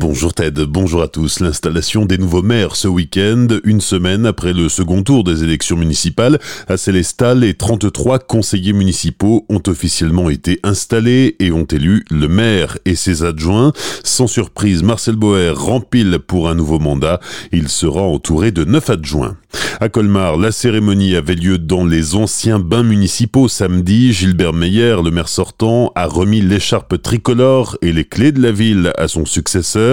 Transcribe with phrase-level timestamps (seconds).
[0.00, 1.40] Bonjour Ted, bonjour à tous.
[1.40, 6.38] L'installation des nouveaux maires ce week-end, une semaine après le second tour des élections municipales,
[6.68, 12.78] à Célestat, les 33 conseillers municipaux ont officiellement été installés et ont élu le maire
[12.84, 13.72] et ses adjoints.
[14.04, 17.18] Sans surprise, Marcel Boer rempile pour un nouveau mandat.
[17.50, 19.36] Il sera entouré de neuf adjoints.
[19.80, 24.12] À Colmar, la cérémonie avait lieu dans les anciens bains municipaux samedi.
[24.12, 28.92] Gilbert Meyer, le maire sortant, a remis l'écharpe tricolore et les clés de la ville
[28.96, 29.87] à son successeur,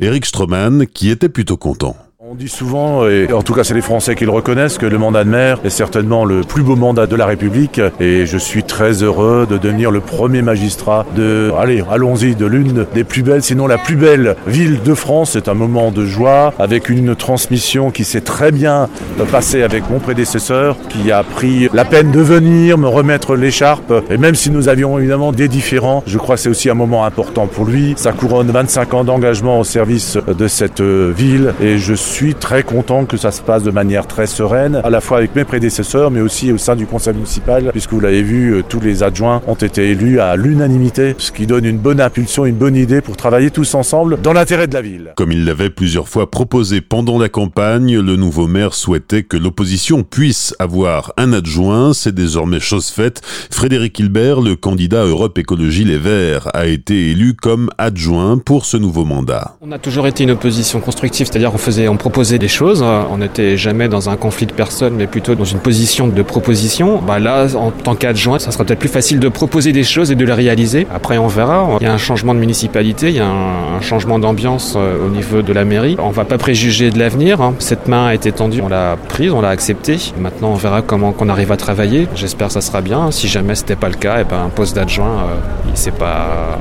[0.00, 1.96] Eric Stroman, qui était plutôt content.
[2.32, 4.98] On dit souvent, et en tout cas c'est les Français qui le reconnaissent, que le
[4.98, 8.62] mandat de maire est certainement le plus beau mandat de la République et je suis
[8.62, 13.42] très heureux de devenir le premier magistrat de, allez, allons-y, de l'une des plus belles,
[13.42, 15.30] sinon la plus belle ville de France.
[15.32, 18.88] C'est un moment de joie avec une transmission qui s'est très bien
[19.32, 24.18] passée avec mon prédécesseur qui a pris la peine de venir me remettre l'écharpe et
[24.18, 27.48] même si nous avions évidemment des différends, je crois que c'est aussi un moment important
[27.48, 27.94] pour lui.
[27.96, 32.62] Ça couronne 25 ans d'engagement au service de cette ville et je suis suis très
[32.64, 36.10] content que ça se passe de manière très sereine, à la fois avec mes prédécesseurs,
[36.10, 39.40] mais aussi au sein du conseil municipal, puisque vous l'avez vu, euh, tous les adjoints
[39.46, 43.16] ont été élus à l'unanimité, ce qui donne une bonne impulsion, une bonne idée pour
[43.16, 45.14] travailler tous ensemble dans l'intérêt de la ville.
[45.16, 50.02] Comme il l'avait plusieurs fois proposé pendant la campagne, le nouveau maire souhaitait que l'opposition
[50.02, 51.94] puisse avoir un adjoint.
[51.94, 53.22] C'est désormais chose faite.
[53.50, 58.76] Frédéric Hilbert, le candidat Europe Écologie Les Verts, a été élu comme adjoint pour ce
[58.76, 59.56] nouveau mandat.
[59.62, 62.82] On a toujours été une opposition constructive, c'est-à-dire on faisait, on proposer des choses.
[62.82, 67.00] On n'était jamais dans un conflit de personnes, mais plutôt dans une position de proposition.
[67.00, 70.16] Bah là, en tant qu'adjoint, ça sera peut-être plus facile de proposer des choses et
[70.16, 70.88] de les réaliser.
[70.92, 71.68] Après, on verra.
[71.80, 75.08] Il y a un changement de municipalité, il y a un, changement d'ambiance euh, au
[75.08, 75.96] niveau de la mairie.
[76.00, 77.40] On va pas préjuger de l'avenir.
[77.40, 77.54] Hein.
[77.60, 79.98] Cette main a été tendue, on l'a prise, on l'a acceptée.
[80.18, 82.08] Maintenant, on verra comment qu'on arrive à travailler.
[82.16, 83.12] J'espère que ça sera bien.
[83.12, 86.58] Si jamais c'était pas le cas, eh ben un poste d'adjoint, euh, c'est pas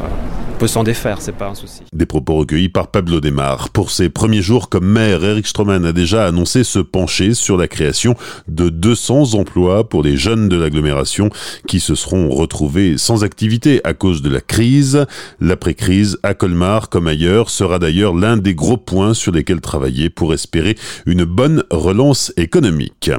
[0.59, 1.83] peut s'en défaire, c'est pas un souci.
[1.93, 3.69] Des propos recueillis par Pablo Desmar.
[3.69, 7.69] Pour ses premiers jours comme maire, Eric Stroman a déjà annoncé se pencher sur la
[7.69, 8.15] création
[8.49, 11.29] de 200 emplois pour les jeunes de l'agglomération
[11.65, 15.05] qui se seront retrouvés sans activité à cause de la crise.
[15.39, 20.33] L'après-crise à Colmar, comme ailleurs, sera d'ailleurs l'un des gros points sur lesquels travailler pour
[20.33, 20.75] espérer
[21.05, 23.09] une bonne relance économique.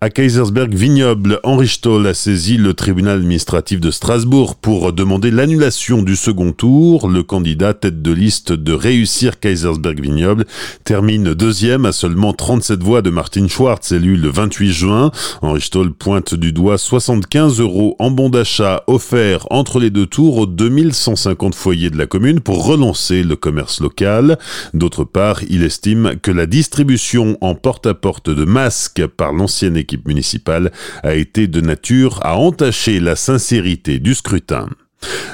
[0.00, 6.02] À Kaisersberg Vignoble, Henri Stoll a saisi le tribunal administratif de Strasbourg pour demander l'annulation
[6.02, 6.77] du second tour.
[6.78, 10.44] Le candidat tête de liste de réussir Kaisersberg Vignoble
[10.84, 15.10] termine deuxième à seulement 37 voix de Martin Schwartz, élu le 28 juin.
[15.42, 20.36] Henri Stoll pointe du doigt 75 euros en bon d'achat offerts entre les deux tours
[20.36, 24.38] aux 2150 foyers de la commune pour relancer le commerce local.
[24.72, 30.06] D'autre part, il estime que la distribution en porte-à-porte -porte de masques par l'ancienne équipe
[30.06, 30.70] municipale
[31.02, 34.68] a été de nature à entacher la sincérité du scrutin.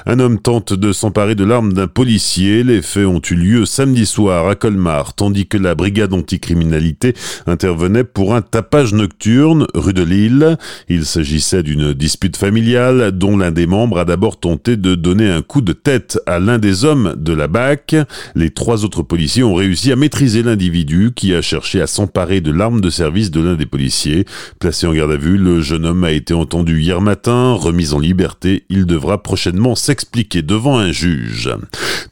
[0.06, 2.62] Un homme tente de s'emparer de l'arme d'un policier.
[2.62, 7.14] Les faits ont eu lieu samedi soir à Colmar, tandis que la brigade anticriminalité
[7.46, 10.58] intervenait pour un tapage nocturne rue de Lille.
[10.90, 15.40] Il s'agissait d'une dispute familiale dont l'un des membres a d'abord tenté de donner un
[15.40, 17.96] coup de tête à l'un des hommes de la BAC.
[18.34, 22.52] Les trois autres policiers ont réussi à maîtriser l'individu qui a cherché à s'emparer de
[22.52, 24.26] l'arme de service de l'un des policiers.
[24.58, 27.98] Placé en garde à vue, le jeune homme a été entendu hier matin, remis en
[27.98, 28.66] liberté.
[28.68, 31.50] Il devra prochainement s'expliquer devant un juge.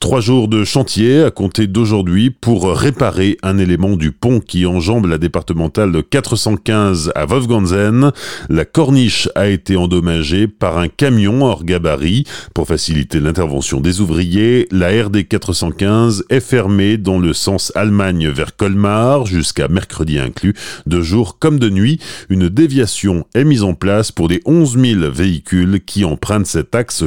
[0.01, 5.07] Trois jours de chantier à compter d'aujourd'hui pour réparer un élément du pont qui enjambe
[5.07, 8.11] la départementale 415 à Wolfganzen.
[8.49, 12.25] La corniche a été endommagée par un camion hors gabarit.
[12.55, 18.57] Pour faciliter l'intervention des ouvriers, la RD 415 est fermée dans le sens Allemagne vers
[18.57, 20.55] Colmar jusqu'à mercredi inclus,
[20.87, 22.01] de jour comme de nuit.
[22.29, 27.07] Une déviation est mise en place pour les 11 000 véhicules qui empruntent cet axe